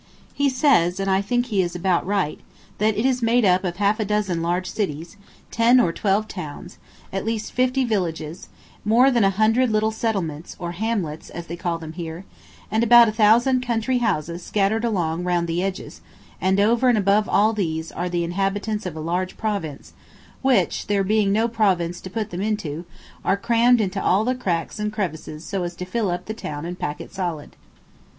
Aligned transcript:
He 0.33 0.49
says, 0.49 0.99
and 0.99 1.11
I 1.11 1.21
think 1.21 1.45
he 1.45 1.61
is 1.61 1.75
about 1.75 2.07
right, 2.07 2.39
that 2.79 2.97
it 2.97 3.05
is 3.05 3.21
made 3.21 3.45
up 3.45 3.63
of 3.63 3.77
half 3.77 3.99
a 3.99 4.03
dozen 4.03 4.41
large 4.41 4.67
cities, 4.67 5.15
ten 5.51 5.79
or 5.79 5.93
twelve 5.93 6.27
towns, 6.27 6.79
at 7.13 7.23
least 7.23 7.51
fifty 7.51 7.85
villages, 7.85 8.49
more 8.83 9.11
than 9.11 9.23
a 9.23 9.29
hundred 9.29 9.69
little 9.69 9.91
settlements, 9.91 10.55
or 10.57 10.71
hamlets, 10.71 11.29
as 11.29 11.45
they 11.45 11.55
call 11.55 11.77
them 11.77 11.93
here, 11.93 12.25
and 12.71 12.83
about 12.83 13.09
a 13.09 13.11
thousand 13.11 13.61
country 13.61 13.99
houses 13.99 14.41
scattered 14.41 14.83
along 14.83 15.23
around 15.23 15.45
the 15.45 15.61
edges; 15.61 16.01
and 16.41 16.59
over 16.59 16.89
and 16.89 16.97
above 16.97 17.29
all 17.29 17.53
these 17.53 17.91
are 17.91 18.09
the 18.09 18.23
inhabitants 18.23 18.87
of 18.87 18.95
a 18.95 18.99
large 18.99 19.37
province, 19.37 19.93
which, 20.41 20.87
there 20.87 21.03
being 21.03 21.31
no 21.31 21.47
province 21.47 22.01
to 22.01 22.09
put 22.09 22.31
them 22.31 22.41
into, 22.41 22.85
are 23.23 23.37
crammed 23.37 23.79
into 23.79 24.01
all 24.03 24.25
the 24.25 24.33
cracks 24.33 24.79
and 24.79 24.91
crevices 24.91 25.45
so 25.45 25.61
as 25.61 25.75
to 25.75 25.85
fill 25.85 26.09
up 26.09 26.25
the 26.25 26.33
town 26.33 26.65
and 26.65 26.79
pack 26.79 26.99
it 26.99 27.13
solid. 27.13 27.55